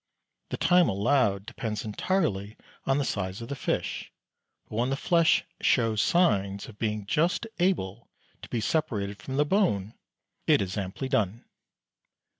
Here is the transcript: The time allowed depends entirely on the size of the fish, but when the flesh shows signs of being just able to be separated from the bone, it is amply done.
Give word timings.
The 0.49 0.57
time 0.57 0.89
allowed 0.89 1.45
depends 1.45 1.85
entirely 1.85 2.57
on 2.85 2.97
the 2.97 3.05
size 3.05 3.39
of 3.39 3.49
the 3.49 3.55
fish, 3.55 4.11
but 4.67 4.77
when 4.77 4.89
the 4.89 4.95
flesh 4.97 5.43
shows 5.61 6.01
signs 6.01 6.67
of 6.67 6.79
being 6.79 7.05
just 7.05 7.45
able 7.59 8.09
to 8.41 8.49
be 8.49 8.61
separated 8.61 9.21
from 9.21 9.37
the 9.37 9.45
bone, 9.45 9.93
it 10.47 10.59
is 10.59 10.75
amply 10.75 11.07
done. 11.07 11.45